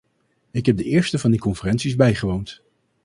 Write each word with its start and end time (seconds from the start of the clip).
Ik 0.51 0.65
heb 0.65 0.77
de 0.77 0.83
eerste 0.83 1.19
van 1.19 1.31
die 1.31 1.39
conferenties 1.39 1.95
bijgewoond. 1.95 2.61